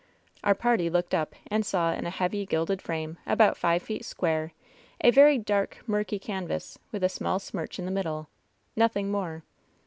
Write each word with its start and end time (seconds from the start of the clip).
Our 0.43 0.55
party 0.55 0.89
looked 0.89 1.13
up 1.13 1.35
and 1.45 1.63
saw 1.63 1.93
in 1.93 2.07
a 2.07 2.09
heavy, 2.09 2.43
gilded 2.47 2.81
frame, 2.81 3.19
about 3.27 3.55
five 3.55 3.83
feet 3.83 4.03
square, 4.03 4.51
a 4.99 5.11
very 5.11 5.37
dark, 5.37 5.83
murky 5.85 6.17
can 6.17 6.47
vas, 6.47 6.79
with 6.91 7.03
a 7.03 7.07
small 7.07 7.37
smirch 7.37 7.77
in 7.77 7.85
the 7.85 7.91
middle— 7.91 8.27
^nothing 8.75 9.09
more. 9.11 9.43